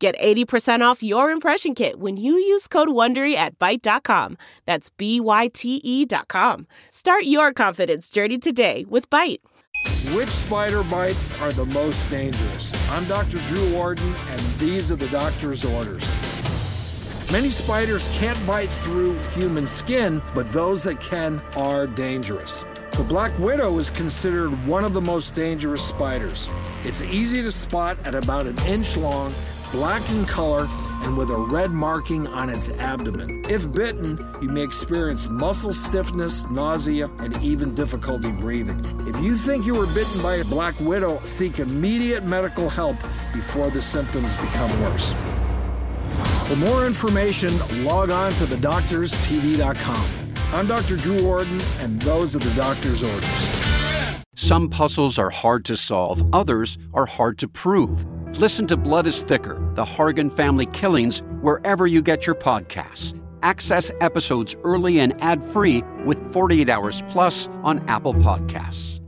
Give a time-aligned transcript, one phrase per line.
[0.00, 4.38] Get 80% off your impression kit when you use code WONDERY at Byte.com.
[4.64, 6.66] That's B-Y-T-E dot com.
[6.88, 9.40] Start your confidence journey today with Byte.
[10.14, 12.72] Which spider bites are the most dangerous?
[12.90, 13.42] I'm Dr.
[13.48, 16.10] Drew Ordon, and these are the doctor's orders.
[17.30, 22.64] Many spiders can't bite through human skin, but those that can are dangerous.
[22.92, 26.48] The black widow is considered one of the most dangerous spiders.
[26.84, 29.34] It's easy to spot at about an inch long
[29.72, 30.66] black in color,
[31.02, 33.42] and with a red marking on its abdomen.
[33.48, 38.84] If bitten, you may experience muscle stiffness, nausea, and even difficulty breathing.
[39.06, 42.96] If you think you were bitten by a black widow, seek immediate medical help
[43.32, 45.14] before the symptoms become worse.
[46.46, 47.50] For more information,
[47.84, 50.20] log on to thedoctorstv.com.
[50.52, 50.96] I'm Dr.
[50.96, 53.60] Drew Ordon, and those are the doctor's orders.
[54.34, 58.04] Some puzzles are hard to solve, others are hard to prove.
[58.38, 63.14] Listen to Blood is Thicker The Hargan Family Killings wherever you get your podcasts.
[63.42, 68.99] Access episodes early and ad free with 48 Hours Plus on Apple Podcasts.